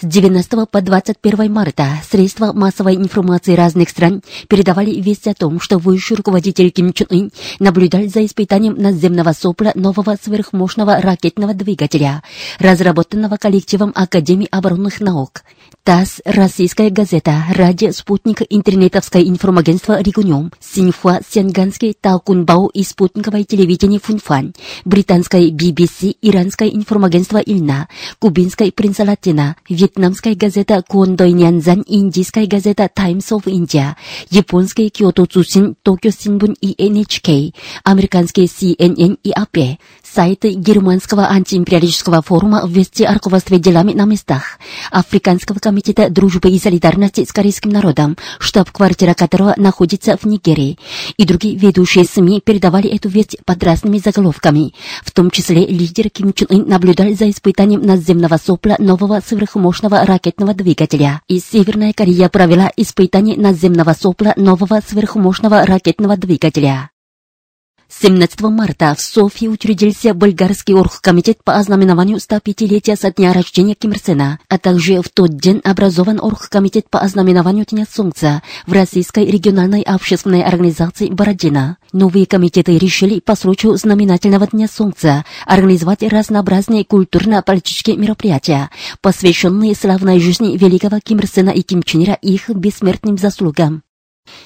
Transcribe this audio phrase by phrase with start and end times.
[0.00, 5.76] С 19 по 21 марта средства массовой информации разных стран передавали весть о том, что
[5.76, 12.22] высший руководитель Ким Чен Ын наблюдал за испытанием наземного сопла нового сверхмощного ракетного двигателя,
[12.58, 15.42] разработанного коллективом Академии оборонных наук.
[15.82, 24.54] ТАСС, российская газета, радио «Спутник», интернетовское информагентство «Регуниум», Синьхуа, Сянганский, Таокунбао и спутниковое телевидение «Фунфан»,
[24.84, 29.56] британское BBC, иранское информагентство «Ильна», кубинское «Принца Латина»,
[29.90, 33.94] вьетнамская газета «Куондой Нянзан», индийская газета «Times of India»,
[34.30, 37.52] японский «Киото Цусин», «Токио Синбун» и NHK,
[37.82, 44.58] американские CNN и AP, сайты германского антиимпериалистического форума «Вести о руководстве делами на местах»,
[44.92, 50.78] Африканского комитета дружбы и солидарности с корейским народом, штаб-квартира которого находится в Нигерии,
[51.16, 54.72] и другие ведущие СМИ передавали эту весть под разными заголовками.
[55.04, 60.54] В том числе лидер Ким Чен Ын наблюдал за испытанием наземного сопла нового сверхмощного ракетного
[60.54, 66.90] двигателя, и Северная Корея провела испытание наземного сопла нового сверхмощного ракетного двигателя.
[67.92, 73.98] 17 марта в Софии учредился Болгарский оргкомитет по ознаменованию 105-летия со дня рождения Ким Ир
[73.98, 79.82] Сена, а также в тот день образован оргкомитет по ознаменованию Дня Солнца в Российской региональной
[79.82, 81.78] общественной организации «Бородина».
[81.92, 90.56] Новые комитеты решили по случаю знаменательного Дня Солнца организовать разнообразные культурно-политические мероприятия, посвященные славной жизни
[90.56, 93.82] великого Ким Ир Сена и Ким Чен Ира и их бессмертным заслугам.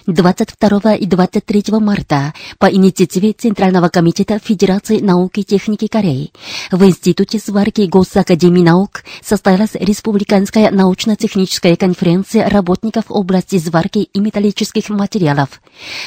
[0.06, 6.30] 22 и 23 марта по инициативе Центрального комитета Федерации науки и техники Кореи
[6.70, 15.62] в Институте сварки Госакадемии наук состоялась Республиканская научно-техническая конференция работников области сварки и металлических материалов.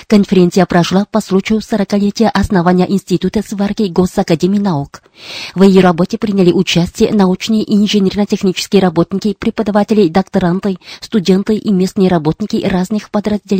[0.05, 5.01] Конференция прошла по случаю 40-летия основания Института сварки Госакадемии наук.
[5.55, 12.63] В ее работе приняли участие научные и инженерно-технические работники, преподаватели, докторанты, студенты и местные работники
[12.63, 13.56] разных подразделений.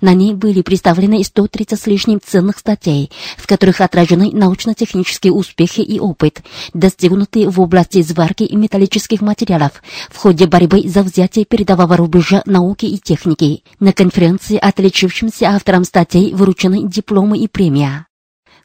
[0.00, 6.00] На ней были представлены 130 с лишним ценных статей, в которых отражены научно-технические успехи и
[6.00, 6.42] опыт,
[6.72, 12.86] достигнутые в области сварки и металлических материалов в ходе борьбы за взятие передового рубежа науки
[12.86, 13.62] и техники.
[13.78, 18.06] На конференции отличившимся авторам статей вручены дипломы и премия.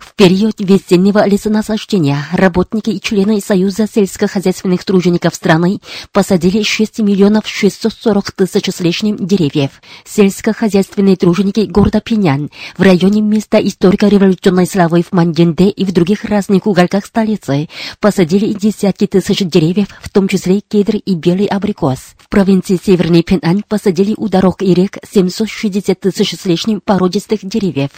[0.05, 5.79] В период весеннего лесонасаждения работники и члены Союза сельскохозяйственных тружеников страны
[6.13, 9.71] посадили 6 миллионов 640 тысяч с лишним деревьев.
[10.05, 16.67] Сельскохозяйственные труженики города Пинян в районе места историко-революционной славы в Манденде и в других разных
[16.67, 17.67] уголках столицы
[17.99, 22.15] посадили десятки тысяч деревьев, в том числе кедр и белый абрикос.
[22.35, 27.91] Провинции Северный Пенань посадили у дорог и рек 760 тысяч с лишним породистых деревьев.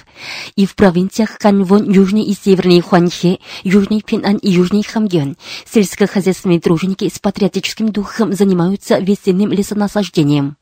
[0.56, 5.38] И в провинциях Канвон, Южный и Северный Хуанхе, Южный Пинан и Южный Хамгён.
[5.66, 10.56] Сельскохозяйственные труженики с патриотическим духом занимаются весенним лесонасаждением.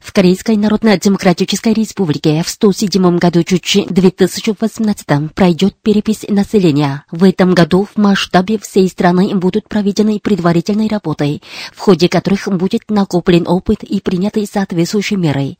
[0.00, 7.04] В Корейской Народно-Демократической Республике в 107 году Чучи 2018 пройдет перепись населения.
[7.10, 11.40] В этом году в масштабе всей страны будут проведены предварительные работы,
[11.74, 15.56] в ходе которых будет накоплен опыт и приняты соответствующие меры.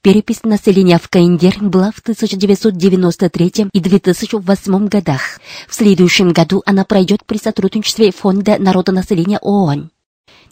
[0.00, 5.40] Перепись населения в Каиндер была в 1993 и 2008 годах.
[5.68, 9.90] В следующем году она пройдет при сотрудничестве Фонда народонаселения ООН.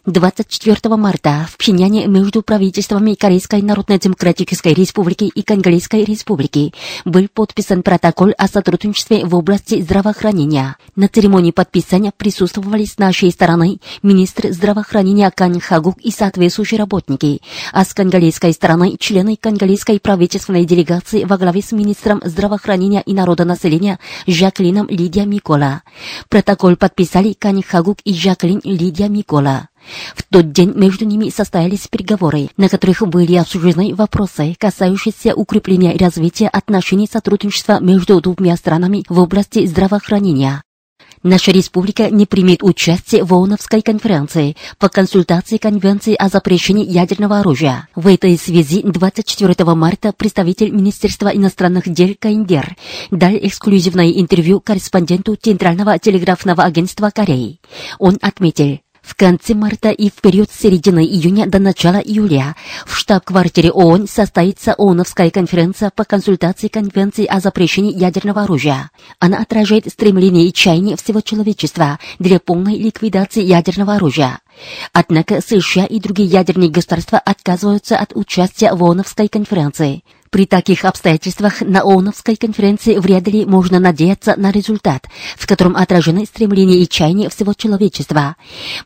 [0.07, 6.73] 24 марта в Пхеняне между правительствами Корейской Народно-Демократической Республики и Конголийской Республики
[7.03, 10.77] был подписан протокол о сотрудничестве в области здравоохранения.
[10.95, 17.41] На церемонии подписания присутствовали с нашей стороны министр здравоохранения Кань Хагук и соответствующие работники,
[17.73, 23.99] а с конголийской стороны члены конголийской правительственной делегации во главе с министром здравоохранения и народонаселения
[24.25, 25.81] Жаклином Лидия Микола.
[26.29, 29.67] Протокол подписали Кань Хагук и Жаклин Лидия Микола.
[30.15, 36.03] В тот день между ними состоялись переговоры, на которых были обсуждены вопросы, касающиеся укрепления и
[36.03, 40.61] развития отношений сотрудничества между двумя странами в области здравоохранения.
[41.23, 47.87] Наша республика не примет участие в ООНовской конференции по консультации Конвенции о запрещении ядерного оружия.
[47.95, 52.75] В этой связи 24 марта представитель Министерства иностранных дел Каиндер
[53.09, 57.59] дал эксклюзивное интервью корреспонденту Центрального телеграфного агентства Кореи.
[57.97, 62.93] Он отметил, В конце марта и в период с середины июня до начала июля в
[62.97, 68.91] штаб-квартире ООН состоится ООНовская конференция по консультации Конвенции о запрещении ядерного оружия.
[69.19, 74.39] Она отражает стремление и чаяние всего человечества для полной ликвидации ядерного оружия.
[74.91, 80.03] Однако США и другие ядерные государства отказываются от участия в ООНовской конференции.
[80.29, 85.07] При таких обстоятельствах на ООНовской конференции вряд ли можно надеяться на результат,
[85.37, 88.35] в котором отражены стремления и чаяния всего человечества.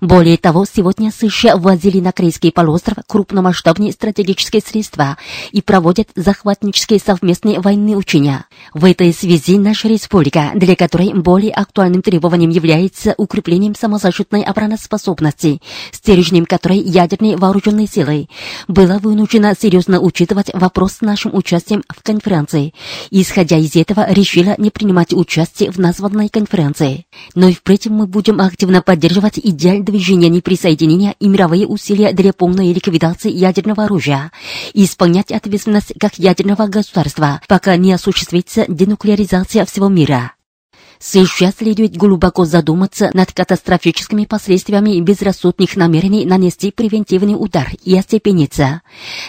[0.01, 5.17] Более того, сегодня США ввозили на Корейский полуостров крупномасштабные стратегические средства
[5.51, 8.45] и проводят захватнические совместные военные учения.
[8.73, 15.61] В этой связи наша республика, для которой более актуальным требованием является укреплением самозащитной обороноспособности,
[15.91, 18.27] стержнем которой ядерные вооруженные силы,
[18.67, 22.73] была вынуждена серьезно учитывать вопрос с нашим участием в конференции.
[23.09, 27.05] Исходя из этого, решила не принимать участие в названной конференции.
[27.35, 32.73] Но и впредь мы будем активно поддерживать идеаль движения неприсоединения и мировые усилия для полной
[32.73, 34.31] ликвидации ядерного оружия
[34.73, 40.33] и исполнять ответственность как ядерного государства, пока не осуществится денуклеаризация всего мира.
[41.03, 48.83] Сейчас следует глубоко задуматься над катастрофическими последствиями безрассудных намерений нанести превентивный удар и остепениться,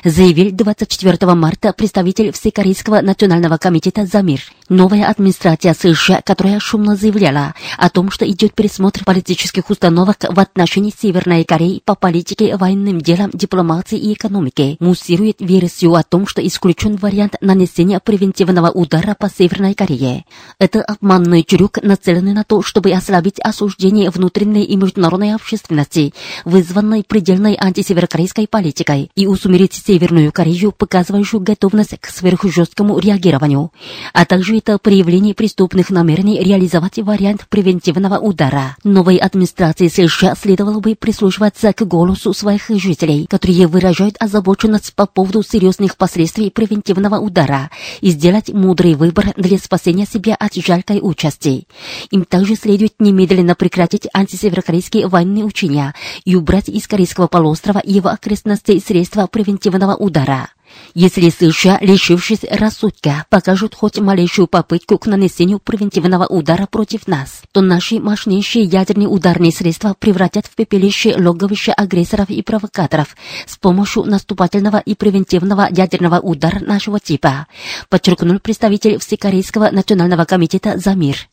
[0.05, 4.43] заявил 24 марта представитель Всекорейского национального комитета «Замир».
[4.69, 10.93] Новая администрация США, которая шумно заявляла о том, что идет пересмотр политических установок в отношении
[10.97, 16.97] Северной Кореи по политике, военным делам, дипломатии и экономике, муссирует версию о том, что исключен
[16.97, 20.27] вариант нанесения превентивного удара по Северной Корее.
[20.59, 26.13] Это обманный трюк, нацеленный на то, чтобы ослабить осуждение внутренней и международной общественности,
[26.45, 33.71] вызванной предельной антисеверокорейской политикой, и усмирить Северную Корею, показывающую готовность к сверхжесткому реагированию,
[34.13, 38.77] а также это проявление преступных намерений реализовать вариант превентивного удара.
[38.83, 45.45] Новой администрации США следовало бы прислушиваться к голосу своих жителей, которые выражают озабоченность по поводу
[45.45, 47.71] серьезных последствий превентивного удара
[48.01, 51.52] и сделать мудрый выбор для спасения себя от жалкой участи.
[52.11, 55.95] Им также следует немедленно прекратить антисеверокорейские военные учения
[56.25, 60.49] и убрать из Корейского полуострова его окрестностей средства превентивного удара.
[60.95, 67.61] Если США, лишившись рассудка, покажут хоть малейшую попытку к нанесению превентивного удара против нас, то
[67.61, 73.17] наши мощнейшие ядерные ударные средства превратят в пепелище логовище агрессоров и провокаторов
[73.47, 77.47] с помощью наступательного и превентивного ядерного удара нашего типа,
[77.89, 81.32] подчеркнул представитель Всекорейского национального комитета «За мир».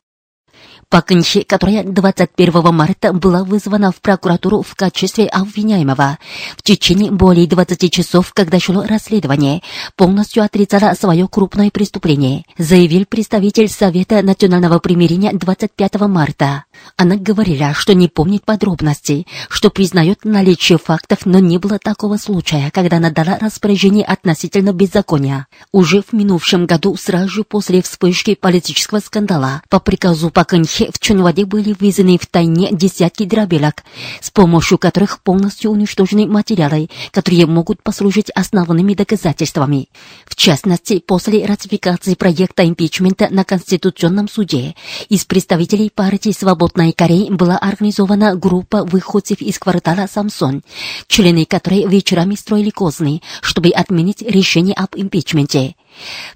[0.90, 6.18] Пакынчи, которая 21 марта была вызвана в прокуратуру в качестве обвиняемого.
[6.58, 9.62] В течение более 20 часов, когда шло расследование,
[9.96, 16.64] полностью отрицала свое крупное преступление, заявил представитель Совета национального примирения 25 марта.
[16.98, 22.72] Она говорила, что не помнит подробностей, что признает наличие фактов, но не было такого случая,
[22.74, 25.46] когда она дала распоряжение относительно беззакония.
[25.72, 30.32] Уже в минувшем году, сразу после вспышки политического скандала, по приказу
[30.80, 33.84] Паканхе в Чунваде были ввезены в тайне десятки дробелок,
[34.22, 39.90] с помощью которых полностью уничтожены материалы, которые могут послужить основными доказательствами.
[40.26, 44.76] В частности, после ратификации проекта импичмента на Конституционном суде
[45.10, 50.64] из представителей партии «Свободной Кореи» была организована группа выходцев из квартала Самсон,
[51.08, 55.76] члены которой вечерами строили козни, чтобы отменить решение об импичменте.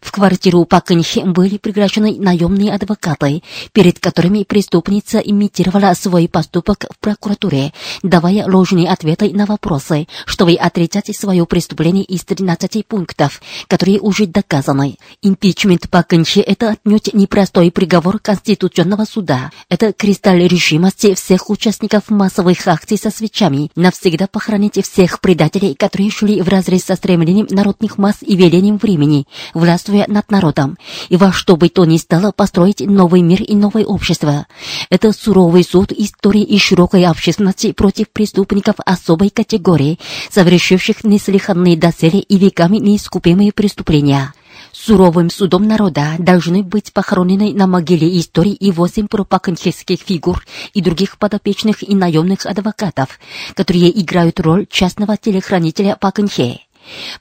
[0.02, 7.74] В квартиру Пакынхе были приглашены наемные адвокаты, перед которыми преступница имитировала свой поступок в прокуратуре,
[8.02, 14.98] давая ложные ответы на вопросы, чтобы отрицать свое преступление из 13 пунктов, которые уже доказаны.
[15.22, 19.52] Импичмент Пакынхе– это отнюдь непростой приговор Конституционного суда.
[19.70, 26.42] Это кристалл решимости всех участников массовых акций со свечами навсегда похоронить всех предателей, которые шли
[26.42, 30.78] в разрез со стремлением народных масс и велением времени, властвуя над народом,
[31.10, 34.48] и во что бы то ни стало построить новый мир и новое общество.
[34.90, 42.38] Это суровый суд истории и широкой общественности против преступников особой категории, совершивших неслыханные доселе и
[42.38, 44.34] веками неискупимые преступления.
[44.72, 50.44] Суровым судом народа должны быть похоронены на могиле истории и восемь пропагандистских фигур
[50.74, 53.20] и других подопечных и наемных адвокатов,
[53.56, 56.62] которые играют роль частного телохранителя Паканхе.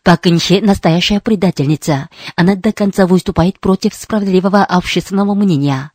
[0.03, 2.09] Пакынхе– настоящая предательница.
[2.37, 5.93] Она до конца выступает против справедливого общественного мнения.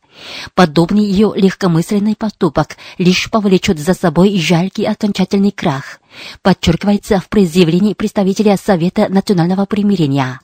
[0.54, 6.00] Подобный ее легкомысленный поступок лишь повлечет за собой жалкий окончательный крах,
[6.42, 10.40] подчеркивается в предъявлении представителя Совета национального примирения.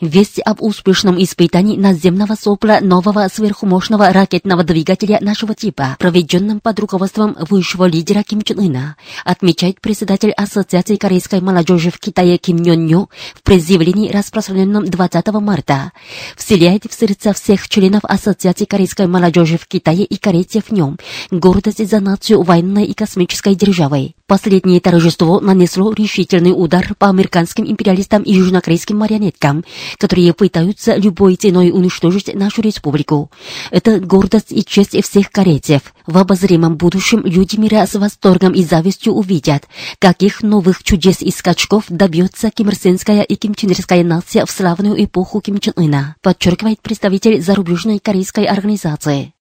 [0.00, 7.36] Весть об успешном испытании наземного сопла нового сверхмощного ракетного двигателя нашего типа, проведенном под руководством
[7.50, 13.10] высшего лидера Ким Чен Ына, отмечает председатель Ассоциации корейской молодежи в Китае Ким Нён Ню
[13.34, 15.92] в предъявлении, распространенном 20 марта.
[16.34, 20.98] Вселяет в сердца всех членов Ассоциации корейской молодежи в Китае и корейцев в нем
[21.30, 24.16] гордость за нацию военной и космической державой.
[24.30, 29.64] Последнее торжество нанесло решительный удар по американским империалистам и южнокорейским марионеткам,
[29.98, 33.28] которые пытаются любой ценой уничтожить нашу республику.
[33.72, 35.92] Это гордость и честь всех корейцев.
[36.06, 39.64] В обозримом будущем люди мира с восторгом и завистью увидят,
[39.98, 45.72] каких новых чудес и скачков добьется кимрсенская и кимченерская нация в славную эпоху Ким Чен
[45.74, 49.32] Ына, подчеркивает представитель зарубежной корейской организации.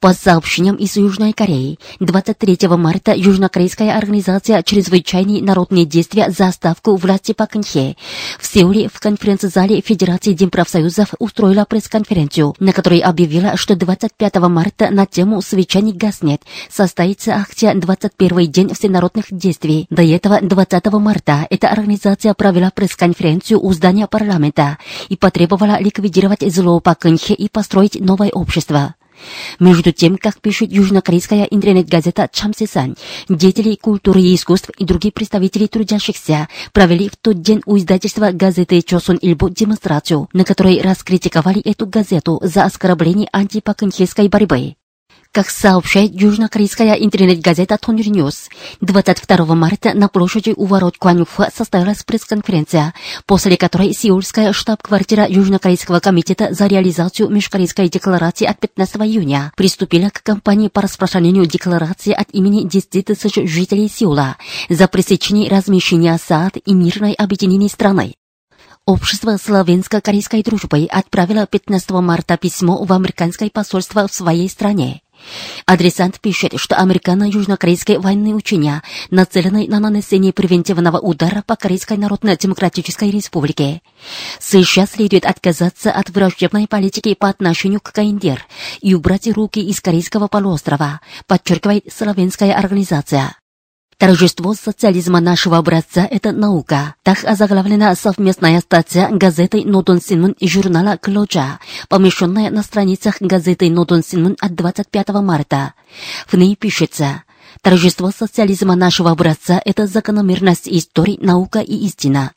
[0.00, 7.32] По сообщениям из Южной Кореи, 23 марта южнокорейская организация «Чрезвычайные народные действия за ставку власти
[7.32, 7.96] Пак Кынхе»
[8.38, 15.06] в Сеуле в конференц-зале Федерации Демпрофсоюзов устроила пресс-конференцию, на которой объявила, что 25 марта на
[15.06, 19.86] тему «Свеча не гаснет» состоится акция «21 день всенародных действий».
[19.90, 26.80] До этого 20 марта эта организация провела пресс-конференцию у здания парламента и потребовала ликвидировать зло
[26.80, 28.94] Пак Кынхе и построить новое общество.
[29.60, 32.96] Между тем, как пишет южнокорейская интернет-газета «Чамсесан»,
[33.28, 38.82] деятели культуры и искусств и другие представители трудящихся провели в тот день у издательства газеты
[38.82, 44.74] «Чосон Ильбо» демонстрацию, на которой раскритиковали эту газету за оскорбление антипаканхейской борьбы.
[45.34, 48.48] Как сообщает южнокорейская интернет-газета Тонюр Ньюс,
[48.80, 52.94] 22 марта на площади у ворот Куанюха состоялась пресс-конференция,
[53.26, 60.22] после которой Сеульская штаб-квартира Южнокорейского комитета за реализацию Межкорейской декларации от 15 июня приступила к
[60.22, 64.36] кампании по распространению декларации от имени 10 тысяч жителей Сеула
[64.68, 68.14] за пресечение размещения THAAD и мирной объединения страны.
[68.86, 75.00] Общество славянско-корейской дружбы отправило 15 марта письмо в американское посольство в своей стране.
[75.66, 83.82] Адресант пишет, что американо-южнокорейские военные учения нацелены на нанесение превентивного удара по Корейской Народно-Демократической Республике.
[84.38, 88.44] Сейчас следует отказаться от враждебной политики по отношению к КНДР
[88.80, 93.34] и убрать руки из Корейского полуострова, подчеркивает Славянская организация.
[93.98, 96.94] Торжество социализма нашего образца– это наука.
[97.02, 101.58] Так озаглавлена совместная статья газеты «Нодон Синмун» и журнала «Клоджа»,
[101.88, 105.74] помещенная на страницах газеты «Нодон Синмун» от 25 марта.
[106.26, 107.23] В ней пишется
[107.64, 112.32] Торжество социализма нашего образца– это закономерность истории, наука и истина.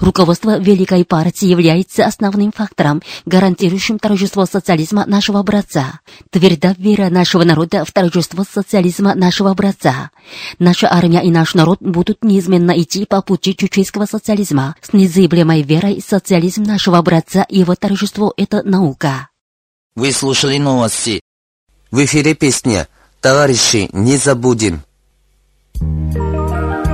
[0.00, 6.00] Руководство Великой партии является основным фактором, гарантирующим торжество социализма нашего образца.
[6.30, 10.10] Тверда вера нашего народа в торжество социализма нашего образца.
[10.58, 16.02] Наша армия и наш народ будут неизменно идти по пути чучейского социализма с незыблемой верой
[16.04, 19.28] социализм нашего образца и его торжество– это наука.
[19.94, 21.20] Вы слушали новости.
[21.92, 22.88] В эфире песня
[23.24, 24.82] Товарищи, не забудем.
[25.80, 26.93] 줄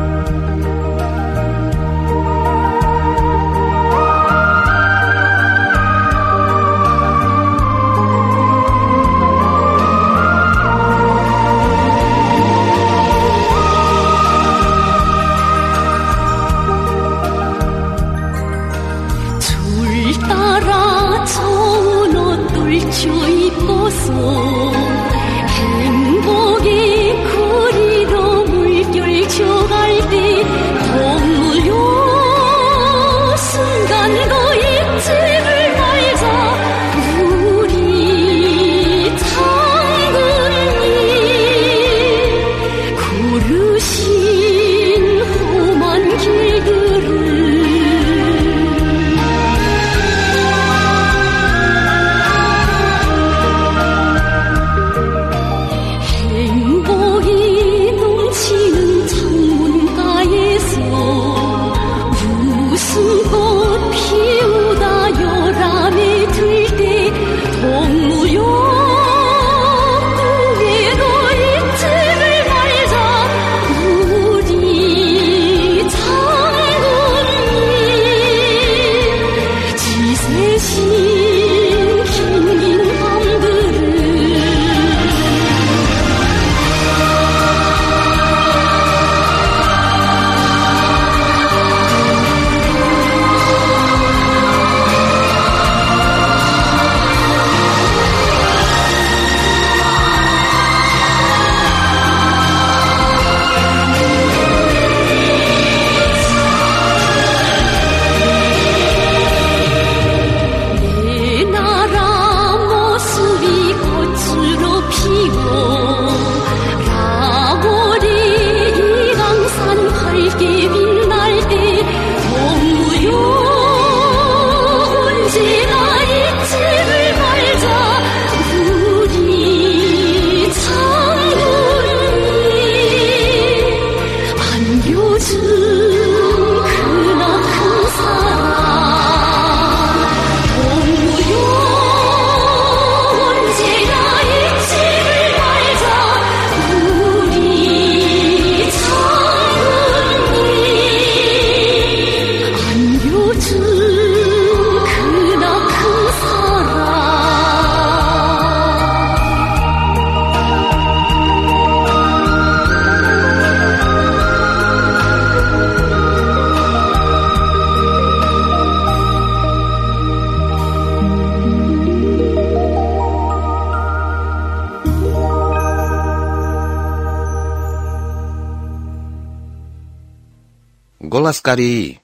[181.40, 182.00] «Голос Кореи».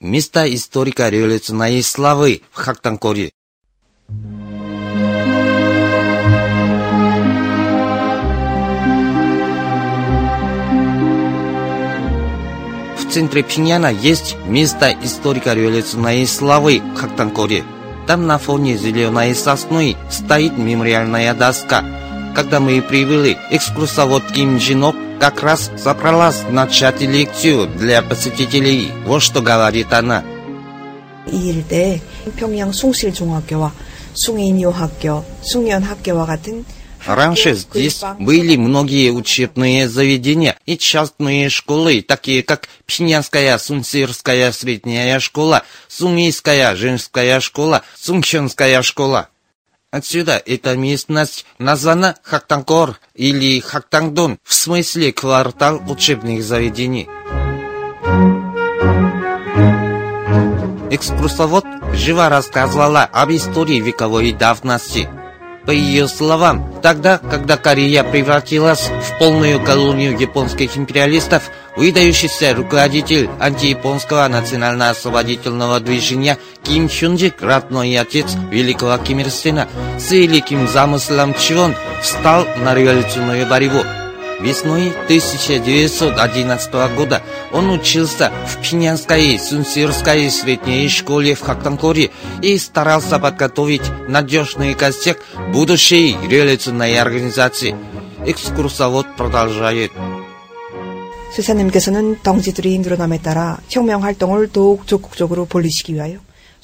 [0.00, 3.30] Место историка революционной славы в Хактанкоре.
[12.96, 17.64] В центре Пиняна есть место историка революционной славы в Хактанкоре.
[18.06, 21.84] Там на фоне зеленой сосны стоит мемориальная доска.
[22.34, 28.91] Когда мы прибыли, экскурсовод Ким Джинок как раз собралась начать лекцию для посетителей.
[29.05, 30.23] Вот что говорит она.
[31.31, 32.01] 이 일 때
[32.37, 33.71] 평양 숭실중학교와
[34.13, 36.65] 숭인여학교, 숭연학교와 같은
[37.05, 45.63] Раньше здесь были многие учебные заведения и частные школы, такие как Пинянская Сунсирская средняя школа,
[45.87, 49.29] Сумийская женская школа, Сумчонская школа.
[49.94, 57.08] Отсюда эта местность названа Хактанкор или Хактангдон, в смысле квартал учебных заведений.
[60.90, 65.08] Экскурсовод живо рассказывала об истории вековой давности.
[65.66, 74.28] По ее словам, тогда, когда Корея превратилась в полную колонию японских империалистов, выдающийся руководитель антияпонского
[74.28, 79.66] национально-освободительного движения Ким Чунджик, родной отец великого Ким Ир Сена,
[79.98, 83.80] с великим замыслом Чивон встал на революционную борьбу.
[84.43, 87.21] Весной 1911 года
[87.51, 95.19] он учился в Пинянской Сунсирской средней школе в Хактанкоре и старался подготовить надежный костяк
[95.51, 97.75] будущей революционной организации.
[98.25, 99.91] Экскурсовод продолжает.
[101.31, 106.17] 스사님께서는 덩치들이 늘어남에 따라 혁명 활동을 더욱 적극적으로 벌리시기 위하여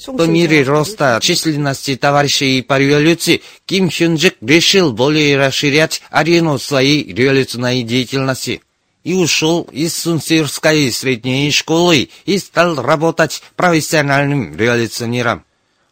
[0.06, 7.12] по мере роста численности товарищей по революции, Ким Хюн Джик решил более расширять арену своей
[7.12, 8.62] революционной деятельности
[9.04, 15.44] и ушел из Сунсирской средней школы и стал работать профессиональным революционером.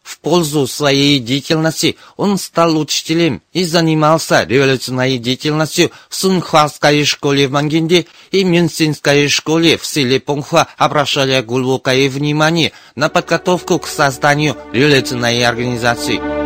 [0.09, 7.51] В пользу своей деятельности он стал учителем и занимался революционной деятельностью в Сунхваской школе в
[7.51, 15.45] Мангинде и Мюнсинской школе в селе Понхва, обращая глубокое внимание на подготовку к созданию революционной
[15.45, 16.38] организации.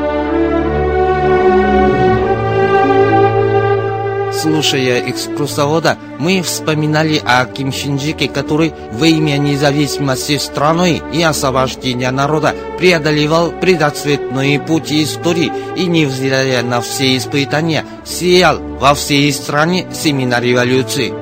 [4.41, 12.56] Слушая экскурсовода, мы вспоминали о Ким Шинджике, который во имя независимости страны и освобождения народа
[12.78, 21.13] преодолевал предотвратные пути истории и, невзирая на все испытания, сиял во всей стране семена революции.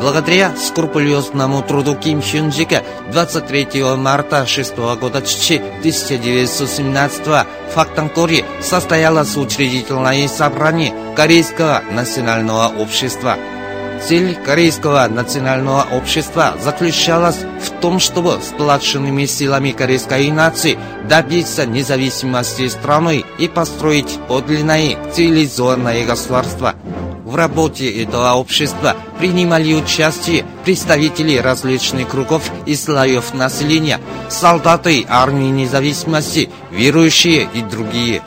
[0.00, 2.82] Благодаря скрупулезному труду Ким Чунджика
[3.12, 13.36] 23 марта 6 года 1917 в Фактанкоре состоялось учредительное собрание Корейского национального общества.
[14.06, 23.24] Цель Корейского национального общества заключалась в том, чтобы сплоченными силами корейской нации добиться независимости страны
[23.38, 26.74] и построить подлинное цивилизованное государство.
[27.24, 36.50] В работе этого общества принимали участие представители различных кругов и слоев населения, солдаты армии независимости,
[36.72, 38.22] верующие и другие.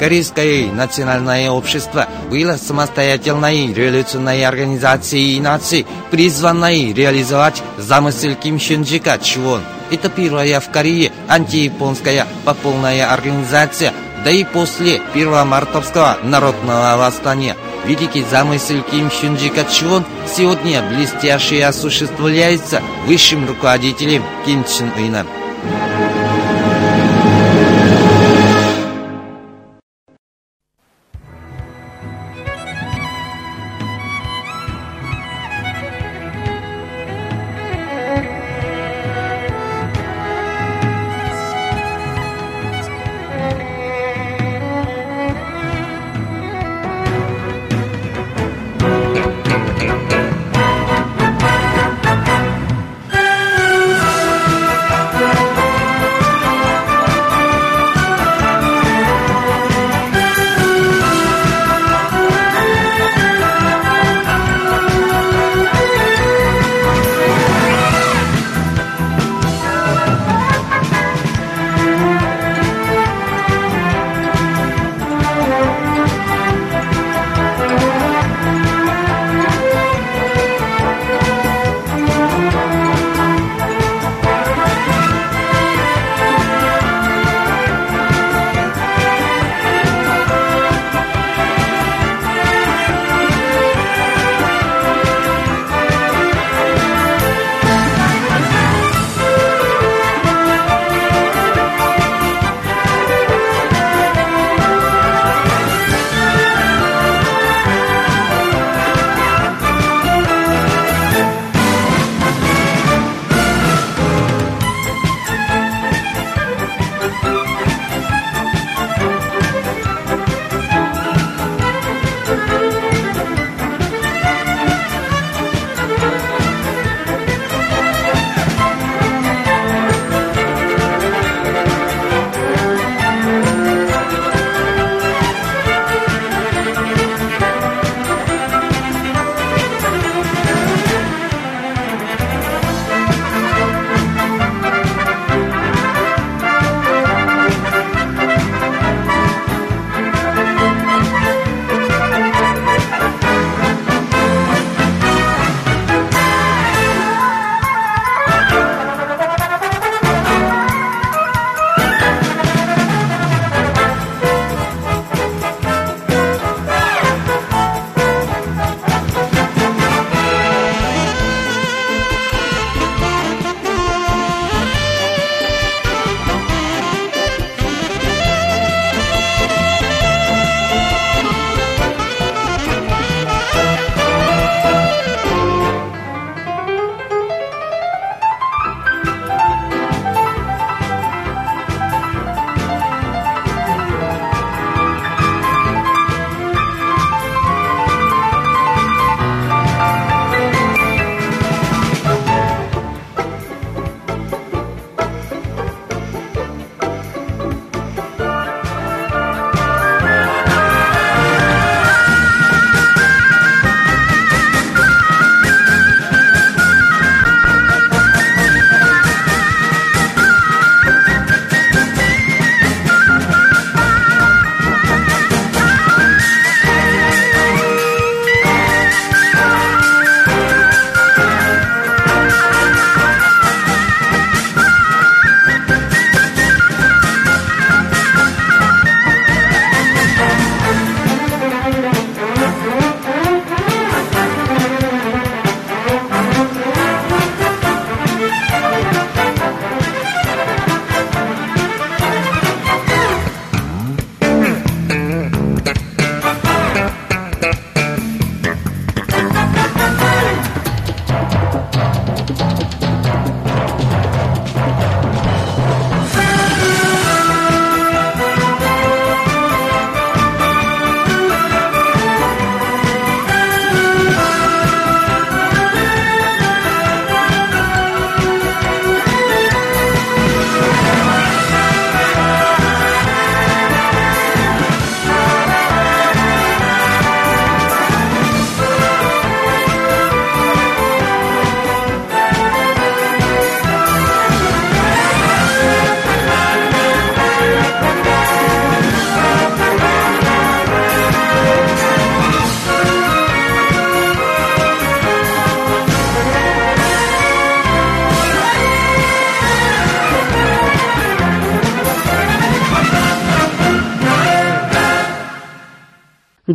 [0.00, 9.60] Корейское национальное общество было самостоятельной революционной организацией наций, призванной реализовать замысел Ким Хюнджика Чвон.
[9.90, 13.92] Это первая в Корее антияпонская популная организация,
[14.24, 17.54] да и после первомартовского народного восстания–
[17.86, 25.26] Великий замысел Ким Хюнджика Чвон сегодня блестяще осуществляется высшим руководителем Ким Чен Ыном.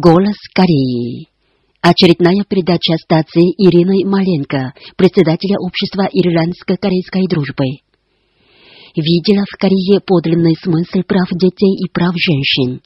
[0.06, 1.30] Голос Кореи.
[1.82, 7.82] Очередная передача стации Ирины Маленко, председателя общества ирландско-корейской дружбы.
[8.96, 12.82] Видела в Корее подлинный смысл прав детей и прав женщин.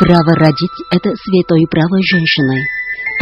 [0.00, 2.66] Право родить– это святое право женщины.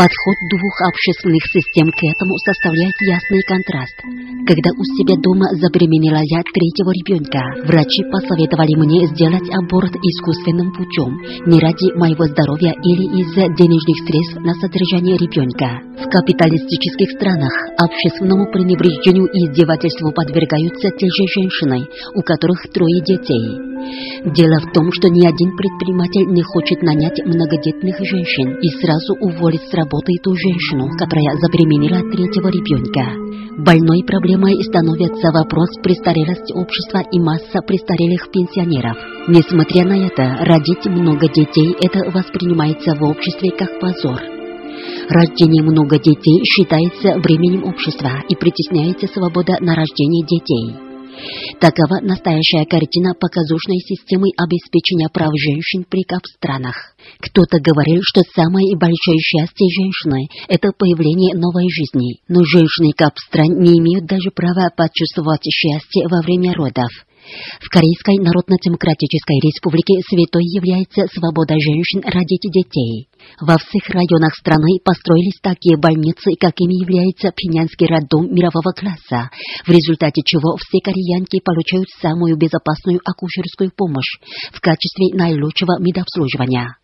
[0.01, 4.01] Подход двух общественных систем к этому составляет ясный контраст.
[4.49, 11.21] Когда у себя дома забеременела я третьего ребенка, врачи посоветовали мне сделать аборт искусственным путем,
[11.45, 15.69] не ради моего здоровья или из-за денежных средств на содержание ребенка.
[16.01, 21.85] В капиталистических странах общественному пренебрежению и издевательству подвергаются те же женщины,
[22.17, 23.69] у которых трое детей.
[24.33, 29.63] Дело в том, что ни один предприниматель не хочет нанять многодетных женщин и сразу уволить
[29.69, 29.90] с работы
[30.23, 33.31] ту женщину, которая забеременела третьего ребенка.
[33.59, 38.97] Больной проблемой становится вопрос престарелости общества и масса престарелых пенсионеров.
[39.29, 44.21] Несмотря на это, родить много детей– это воспринимается в обществе как позор.
[45.09, 50.90] Рождение много детей считается временем общества и притесняется свобода на рождение детей.
[51.61, 56.95] Такова настоящая картина показушной системы обеспечения прав женщин при КАП странах.
[57.19, 63.61] Кто-то говорил, что самое большое счастье женщины– это появление новой жизни, но женщины КАП стран
[63.61, 66.91] не имеют даже права почувствовать счастье во время родов.
[67.61, 73.09] В Корейской Народно-Демократической Республике святой является свобода женщин родить детей.
[73.41, 79.31] Во всех районах страны построились такие больницы, какими является Пинянский роддом мирового класса,
[79.65, 84.19] в результате чего все кореянки получают самую безопасную акушерскую помощь
[84.53, 86.80] в качестве наилучшего медобслуживания.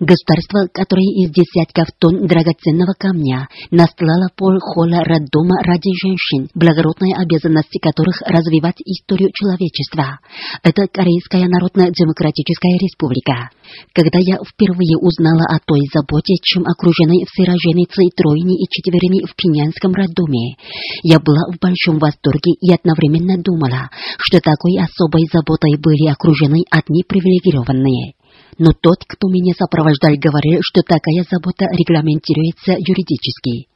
[0.00, 7.78] Государство, которое из десятков тонн драгоценного камня настлало пол холла роддома ради женщин, благородной обязанности
[7.78, 10.20] которых развивать историю человечества.
[10.62, 13.50] Это Корейская Народно-Демократическая Республика.
[13.92, 19.34] Когда я впервые узнала о той заботе, чем окружены все роженицы тройни и четверыми в
[19.34, 20.56] Пинянском роддоме,
[21.02, 27.02] я была в большом восторге и одновременно думала, что такой особой заботой были окружены одни
[27.02, 28.15] привилегированные.
[28.58, 33.68] Но тот, кто меня сопровождал, говорил, что такая забота регламентируется юридически.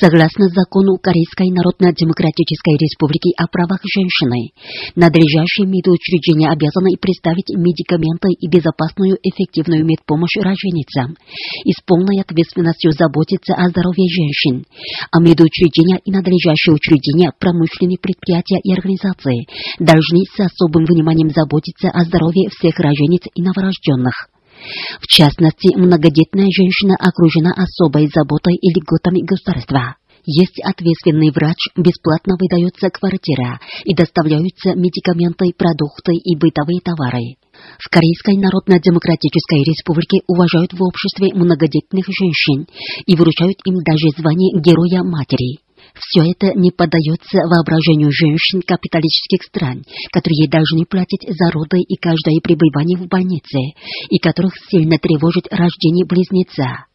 [0.00, 4.50] Согласно закону Корейской Народно-Демократической Республики о правах женщины,
[4.96, 11.16] надлежащие медучреждения обязаны представить медикаменты и безопасную эффективную медпомощь роженицам
[11.64, 14.64] и с полной ответственностью заботиться о здоровье женщин,
[15.10, 19.46] а медучреждения и надлежащие учреждения, промышленные предприятия и организации
[19.78, 24.31] должны с особым вниманием заботиться о здоровье всех рожениц и новорожденных.
[25.00, 29.96] В частности, многодетная женщина окружена особой заботой и льготами государства.
[30.24, 37.42] Есть ответственный врач, бесплатно выдается квартира и доставляются медикаменты, продукты и бытовые товары.
[37.78, 42.66] В Корейской Народно-Демократической Республике уважают в обществе многодетных женщин
[43.06, 45.58] и вручают им даже звание Героя Матери.
[45.94, 52.40] Все это не поддается воображению женщин капиталистических стран, которые должны платить за роды и каждое
[52.40, 53.76] пребывание в больнице,
[54.08, 56.86] и которых сильно тревожит рождение близнеца.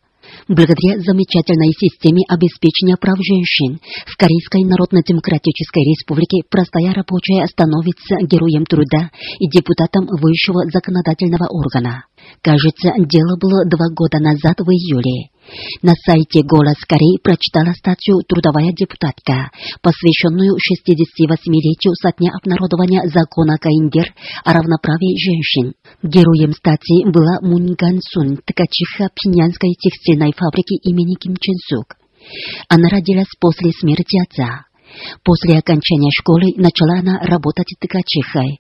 [0.47, 9.12] Благодаря замечательной системе обеспечения прав женщин в Корейской Народно-Демократической Республике простая рабочая становится героем труда
[9.39, 12.05] и депутатом высшего законодательного органа.
[12.41, 15.29] Кажется, дело было два года назад в июле.
[15.81, 24.13] На сайте «Голос Кореи» прочитала статью «Трудовая депутатка», посвященную 68-летию со дня обнародования закона Каиндер
[24.43, 25.73] о равноправии женщин.
[26.03, 31.95] Героем статьи была Мун Ган Сун, ткачиха Пинянской текстильной фабрики имени Ким Чен Сук.
[32.67, 34.65] Она родилась после смерти отца.
[35.23, 38.60] После окончания школы начала она работать ткачихой.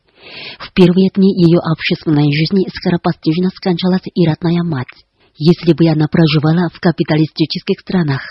[0.59, 5.06] В первые дни ее общественной жизни скоропостижно скончалась и родная мать.
[5.37, 8.21] Если бы она проживала в капиталистических странах,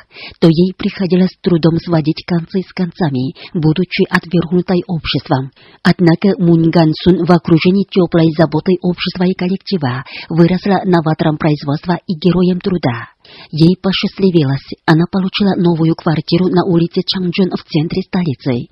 [0.40, 5.50] то ей приходилось трудом сводить концы с концами, будучи отвергнутой обществом.
[5.82, 12.58] Однако Мунь Гансун в окружении теплой заботы общества и коллектива выросла новатором производства и героем
[12.60, 13.15] труда.
[13.50, 18.68] Ей посчастливилось, она получила новую квартиру на улице Чангджун в центре столицы.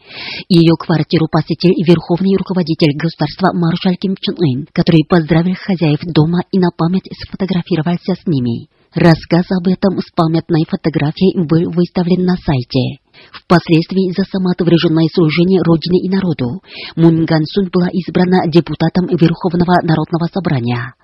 [0.49, 6.59] Ее квартиру посетил верховный руководитель государства маршал Ким Чен Ын, который поздравил хозяев дома и
[6.59, 8.69] на память сфотографировался с ними.
[8.95, 13.03] Рассказ об этом с памятной фотографией был выставлен на сайте.
[13.33, 16.62] Впоследствии за самоотверженное служение Родине и народу
[16.95, 20.95] Мун Гансун была избрана депутатом Верховного Народного Собрания.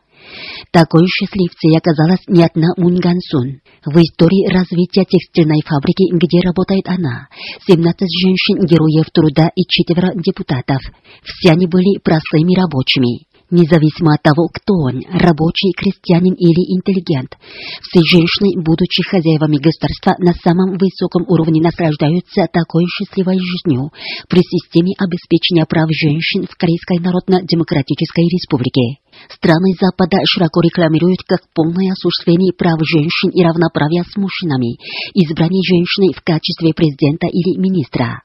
[0.70, 3.60] Такой счастливцей оказалась не одна Мунгансун.
[3.84, 7.28] В истории развития текстильной фабрики, где работает она,
[7.66, 10.80] 17 женщин-героев труда и четверо депутатов.
[11.24, 13.30] Все они были простыми рабочими.
[13.50, 17.34] Независимо от того, кто он, рабочий, крестьянин или интеллигент,
[17.82, 23.90] все женщины, будучи хозяевами государства, на самом высоком уровне наслаждаются такой счастливой жизнью
[24.28, 29.02] при системе обеспечения прав женщин в Корейской Народно-Демократической Республике.
[29.28, 34.78] Страны Запада широко рекламируют как полное осуществление прав женщин и равноправия с мужчинами,
[35.14, 38.22] избрание женщины в качестве президента или министра.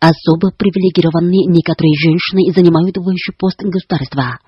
[0.00, 4.38] Особо привилегированные некоторые женщины занимают высший пост государства.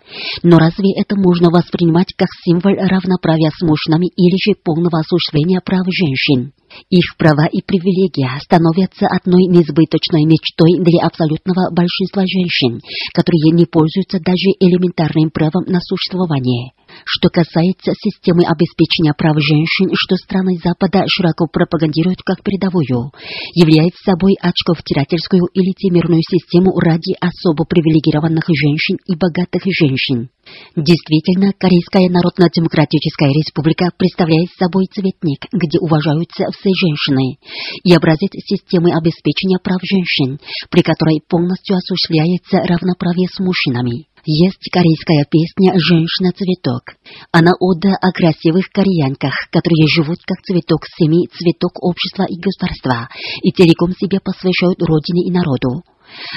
[0.42, 5.86] Но разве это можно воспринимать как символ равноправия с мужчинами или же полного осуществления прав
[5.88, 6.52] женщин?
[6.90, 12.80] Их права и привилегии становятся одной несбыточной мечтой для абсолютного большинства женщин,
[13.12, 16.72] которые не пользуются даже элементарным правом на существование.
[17.04, 23.12] Что касается системы обеспечения прав женщин, что страны Запада широко пропагандируют как передовую,
[23.54, 30.28] является собой очковтирательскую и лицемерную систему ради особо привилегированных женщин и богатых женщин.
[30.76, 37.38] Действительно, Корейская Народно-Демократическая Республика представляет собой цветник, где уважаются все женщины,
[37.84, 40.38] и образец системы обеспечения прав женщин,
[40.70, 44.06] при которой полностью осуществляется равноправие с мужчинами.
[44.24, 46.94] Есть корейская песня «Женщина-цветок».
[47.32, 53.08] Она ода о красивых кореянках, которые живут как цветок семьи, цветок общества и государства,
[53.42, 55.82] и целиком себе посвящают родине и народу.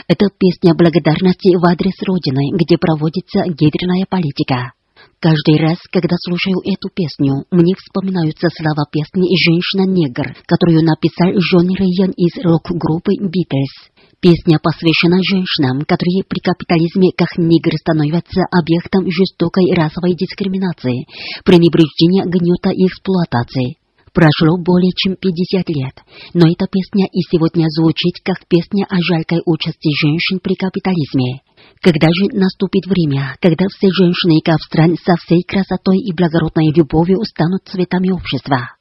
[0.07, 4.73] Это песня благодарности в адрес Родины, где проводится гендерная политика.
[5.19, 12.11] Каждый раз, когда слушаю эту песню, мне вспоминаются слова песни «Женщина-негр», которую написал Джон Рейян
[12.11, 13.89] из рок-группы «Битлз».
[14.19, 21.05] Песня посвящена женщинам, которые при капитализме как негры становятся объектом жестокой расовой дискриминации,
[21.43, 23.77] пренебрежения, гнета и эксплуатации.
[24.15, 25.95] Прошло более чем 50 лет,
[26.33, 31.41] но эта песня и сегодня звучит как песня о жалкой участи женщин при капитализме.
[31.81, 37.67] Когда же наступит время, когда все женщины Кавстрань со всей красотой и благородной любовью станут
[37.67, 38.77] цветами общества?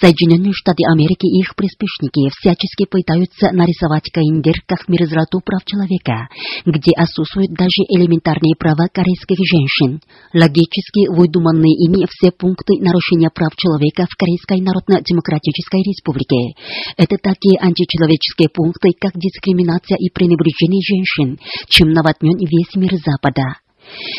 [0.00, 6.28] Соединенные Штаты Америки и их приспешники всячески пытаются нарисовать Каиндер как мерзлоту прав человека,
[6.64, 10.00] где отсутствуют даже элементарные права корейских женщин.
[10.32, 16.56] Логически выдуманные ими все пункты нарушения прав человека в Корейской Народно-Демократической Республике.
[16.96, 23.65] Это такие античеловеческие пункты, как дискриминация и пренебрежение женщин, чем наводнен весь мир Запада.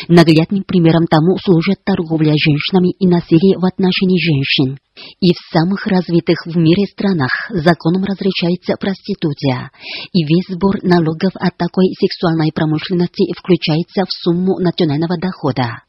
[0.08, 4.78] Наглядным примером тому служит торговля женщинами и насилие в отношении женщин.
[5.20, 9.70] И в самых развитых в мире странах законом разрешается проституция,
[10.12, 15.87] и весь сбор налогов от такой сексуальной промышленности включается в сумму национального дохода.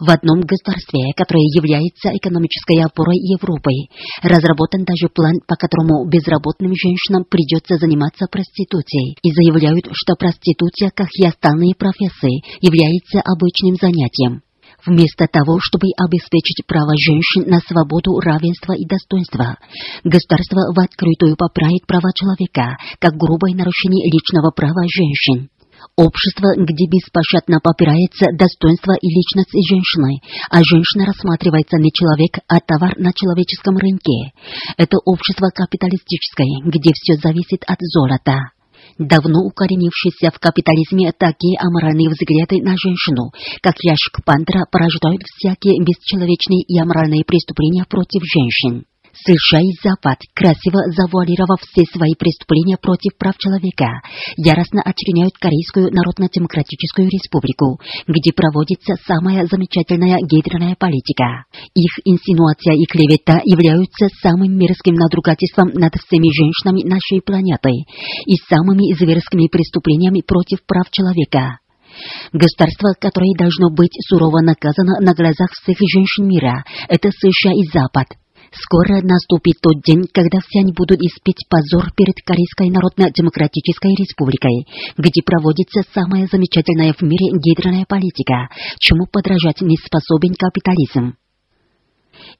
[0.00, 3.70] В одном государстве, которое является экономической опорой Европы,
[4.22, 11.08] разработан даже план, по которому безработным женщинам придется заниматься проституцией, и заявляют, что проституция, как
[11.12, 14.42] и остальные профессии, является обычным занятием.
[14.84, 19.58] Вместо того, чтобы обеспечить право женщин на свободу, равенство и достоинство,
[20.04, 25.48] государство в открытую поправит права человека, как грубое нарушение личного права женщин.
[25.96, 32.98] Общество, где беспощадно попирается достоинство и личность женщины, а женщина рассматривается не человек, а товар
[32.98, 34.36] на человеческом рынке.
[34.76, 38.52] Это общество капиталистическое, где все зависит от золота.
[38.98, 43.32] Давно укоренившиеся в капитализме такие аморальные взгляды на женщину,
[43.62, 48.84] как ящик пантера, порождают всякие бесчеловечные и аморальные преступления против женщин.
[49.24, 54.02] США и Запад, красиво завуалировав все свои преступления против прав человека,
[54.36, 61.46] яростно очерняют Корейскую Народно-Демократическую Республику, где проводится самая замечательная гендерная политика.
[61.74, 67.70] Их инсинуация и клевета являются самым мерзким надругательством над всеми женщинами нашей планеты
[68.26, 71.58] и самыми зверскими преступлениями против прав человека.
[72.32, 78.06] Государство, которое должно быть сурово наказано на глазах всех женщин мира, это США и Запад.
[78.62, 85.22] Скоро наступит тот день, когда все они будут испить позор перед Корейской Народно-Демократической Республикой, где
[85.22, 88.48] проводится самая замечательная в мире гидерная политика,
[88.78, 91.16] чему подражать не способен капитализм.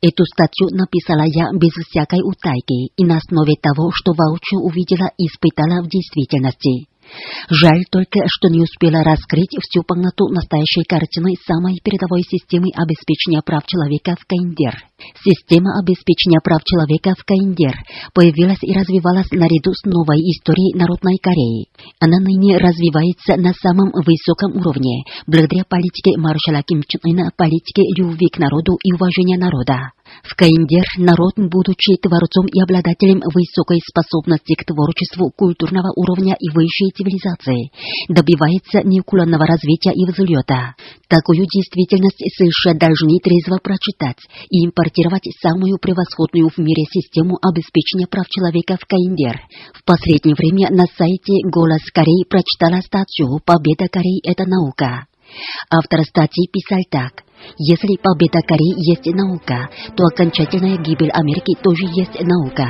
[0.01, 5.27] Эту статью написала я без всякой утайки и на основе того, что воочию увидела и
[5.27, 6.89] испытала в действительности.
[7.49, 13.65] Жаль только, что не успела раскрыть всю полноту настоящей картины самой передовой системы обеспечения прав
[13.67, 14.75] человека в КНДР.
[15.23, 17.77] Система обеспечения прав человека в КНДР
[18.15, 21.69] появилась и развивалась наряду с новой историей Народной Кореи.
[22.01, 28.29] Она ныне развивается на самом высоком уровне, благодаря политике маршала Ким Чен Ына, политике любви
[28.33, 29.93] к народу и уважения народа.
[30.23, 36.91] В Каиндер народ, будучи творцом и обладателем высокой способности к творчеству культурного уровня и высшей
[36.95, 37.71] цивилизации,
[38.09, 40.75] добивается неуклонного развития и взлета.
[41.09, 44.19] Такую действительность США должны трезво прочитать
[44.51, 49.41] и импортировать самую превосходную в мире систему обеспечения прав человека в Каиндер.
[49.75, 55.07] В последнее время на сайте «Голос Кореи» прочитала статью «Победа Кореи– это наука».
[55.71, 57.26] Автор статьи писал так.
[57.59, 62.69] Если победа Кореи есть наука, то окончательная гибель Америки тоже есть наука.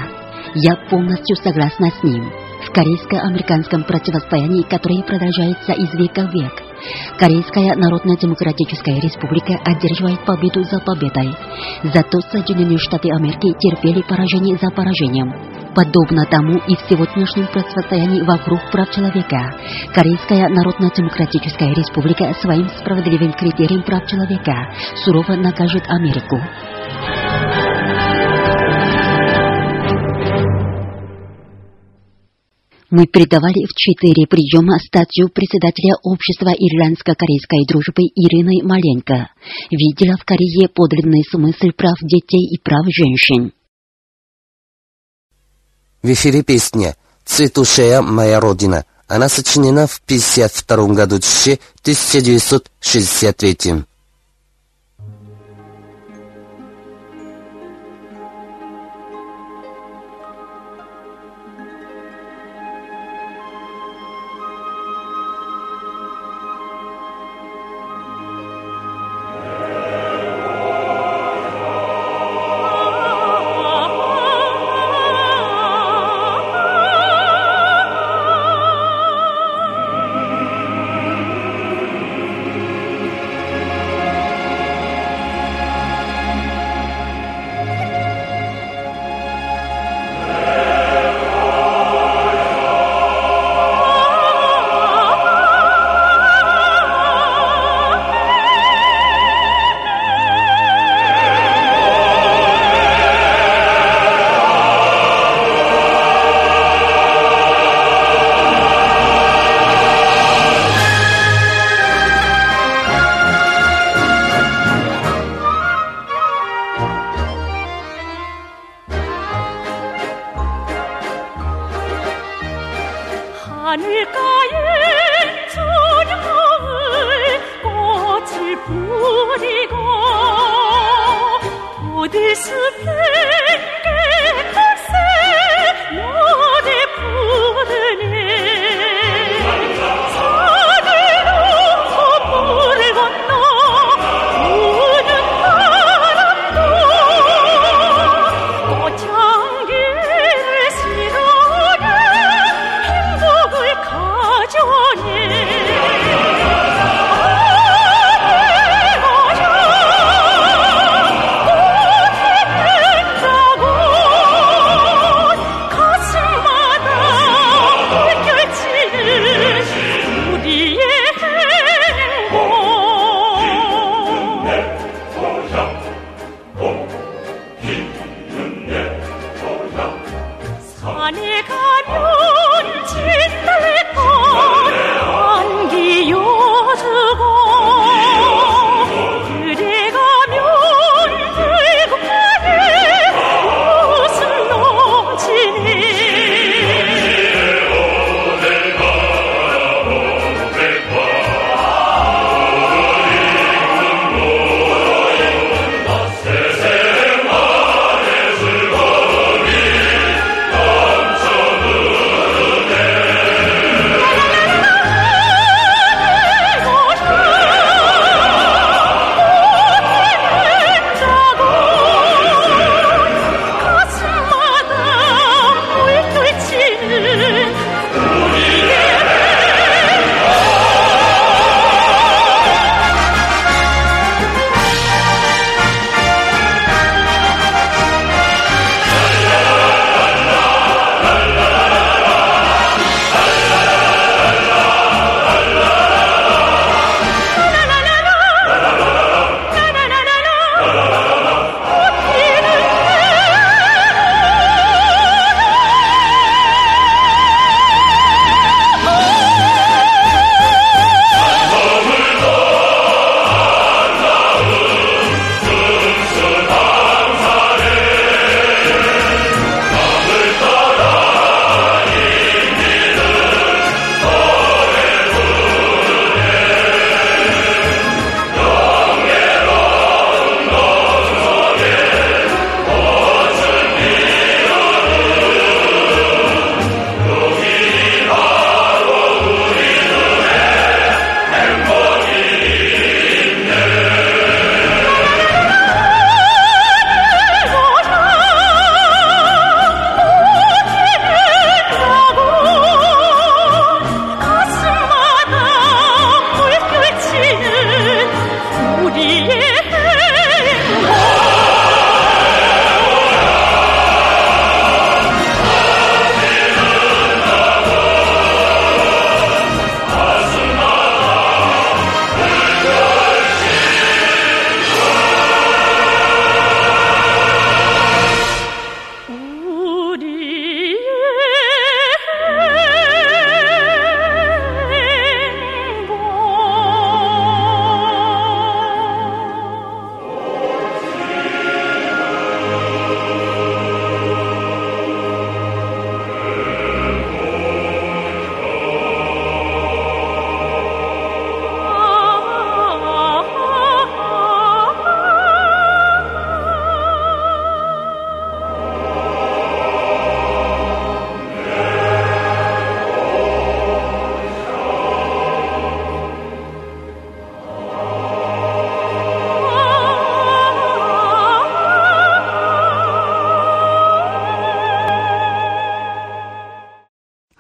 [0.55, 2.46] Я полностью согласна с ним.
[2.67, 6.53] В корейско-американском противостоянии, которое продолжается из века в век,
[7.19, 11.35] Корейская Народно-Демократическая Республика одерживает победу за победой.
[11.85, 15.33] Зато Соединенные Штаты Америки терпели поражение за поражением.
[15.75, 19.55] Подобно тому и в сегодняшнем противостоянии вокруг прав человека,
[19.95, 24.55] Корейская Народно-Демократическая Республика своим справедливым критерием прав человека
[25.05, 26.41] сурово накажет Америку.
[32.89, 39.33] Мы передавали в четыре приема статью председателя Общества ирландско-корейской дружбы Ирины Маленко.
[39.73, 43.53] Видела в Корее подлинный смысл прав детей и прав женщин.
[46.03, 48.85] В эфире песня «Цветушая моя родина».
[49.09, 53.85] Она сочинена в 52 году 1963.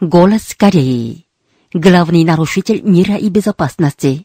[0.06, 1.26] Голос Кореи.
[1.74, 4.24] Главный нарушитель мира и безопасности.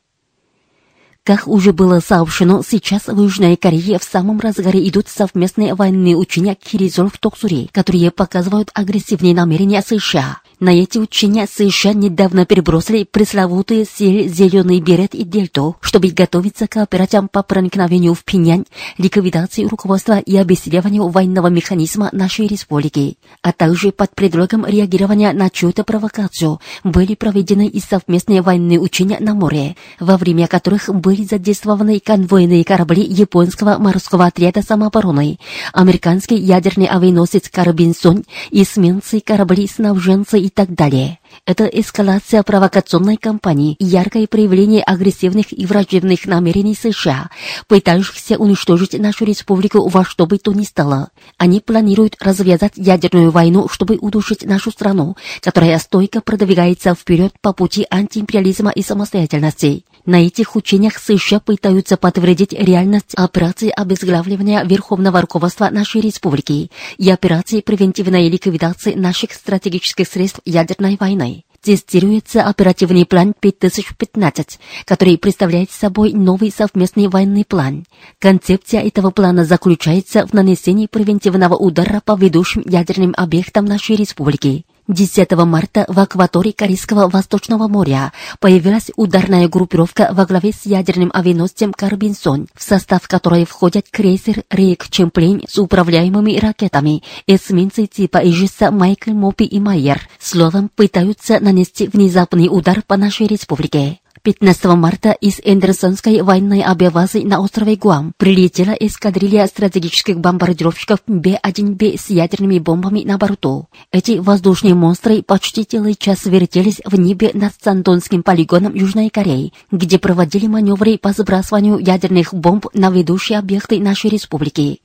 [1.24, 6.54] Как уже было сообщено, сейчас в Южной Корее в самом разгаре идут совместные военные учения
[6.54, 10.42] Киризол в Токсури, которые показывают агрессивные намерения США.
[10.62, 16.78] На эти учения США недавно перебросили пресловутые силы «Зеленый берет» и «Дельту», чтобы готовиться к
[16.78, 18.66] операциям по проникновению в Пинянь,
[19.00, 25.84] ликвидации руководства и обеследованию военного механизма нашей республики, а также под предлогом реагирования на чью-то
[25.84, 32.64] провокацию были проведены и совместные военные учения на море, во время которых были задействованы конвойные
[32.64, 35.40] корабли японского морского отряда самообороны,
[35.74, 41.20] американский ядерный авианосец «Карбинсон» и сменцы корабли-снабженцы и так далее.
[41.46, 47.30] Это эскалация провокационной кампании и яркое проявление агрессивных и враждебных намерений США,
[47.68, 51.10] пытающихся уничтожить нашу республику во что бы то ни стало.
[51.38, 57.86] Они планируют развязать ядерную войну, чтобы удушить нашу страну, которая стойко продвигается вперед по пути
[57.90, 59.86] антиимпериализма и самостоятельности.
[60.06, 67.62] На этих учениях США пытаются подтвердить реальность операции обезглавливания Верховного руководства нашей республики и операции
[67.62, 71.44] превентивной ликвидации наших стратегических средств ядерной войны.
[71.62, 77.86] Тестируется оперативный план 5015, который представляет собой новый совместный военный план.
[78.18, 84.66] Концепция этого плана заключается в нанесении превентивного удара по ведущим ядерным объектам нашей республики.
[84.94, 91.74] 10 марта в акватории Корейского Восточного моря появилась ударная группировка во главе с ядерным авианосцем
[91.74, 99.12] «Карбинсон», в состав которой входят крейсер «Рейк Чемплейн» с управляемыми ракетами, эсминцы типа «Ижиса», «Майкл»,
[99.12, 100.02] «Мопи» и «Майер».
[100.20, 104.00] Словом, пытаются нанести внезапный удар по нашей республике.
[104.24, 112.12] 15 марта из Эндерсонской военной авиабазы на острове Гуам прилетела эскадрилья стратегических бомбардировщиков Б-1Б с
[112.12, 113.68] ядерными бомбами на борту.
[113.92, 119.98] Эти воздушные монстры почти целый час вертелись в небе над Сандонским полигоном Южной Кореи, где
[119.98, 124.82] проводили маневры по сбрасыванию ядерных бомб на ведущие объекты нашей республики.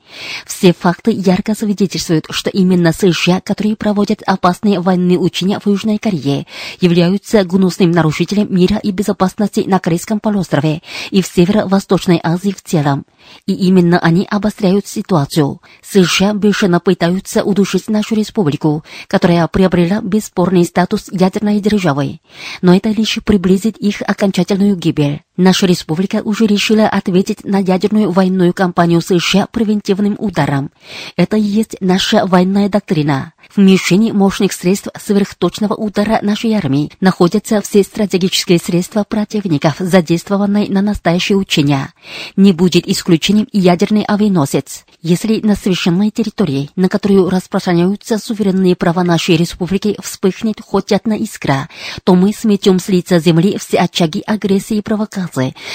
[0.46, 6.46] Все факты ярко свидетельствуют, что именно США, которые проводят опасные военные учения в Южной Корее,
[6.80, 12.62] являются гнусным нарушителем мира и безопасности безопасности на Корейском полуострове и в Северо-Восточной Азии в
[12.62, 13.04] целом.
[13.46, 15.60] И именно они обостряют ситуацию.
[15.82, 22.20] США бешено пытаются удушить нашу республику, которая приобрела бесспорный статус ядерной державы.
[22.62, 25.25] Но это лишь приблизит их окончательную гибель.
[25.36, 30.70] Наша республика уже решила ответить на ядерную военную кампанию США превентивным ударом.
[31.16, 33.32] Это и есть наша военная доктрина.
[33.54, 40.82] В мишени мощных средств сверхточного удара нашей армии находятся все стратегические средства противников, задействованные на
[40.82, 41.92] настоящее учения.
[42.36, 44.84] Не будет исключением ядерный авианосец.
[45.00, 51.68] Если на священной территории, на которую распространяются суверенные права нашей республики, вспыхнет хоть одна искра,
[52.04, 55.25] то мы сметем с лица земли все очаги агрессии и провокации,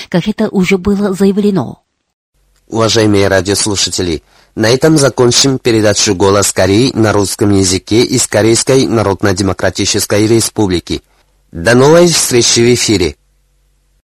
[0.10, 1.82] как это уже было заявлено.
[2.68, 4.24] Уважаемые радиослушатели,
[4.56, 11.02] на этом закончим передачу «Голос Кореи» на русском языке из Корейской Народно-Демократической Республики.
[11.52, 13.16] До новой встречи в эфире!